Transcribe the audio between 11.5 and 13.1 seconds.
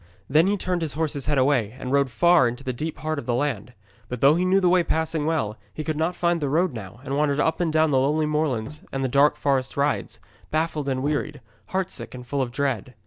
heartsick and full of dread.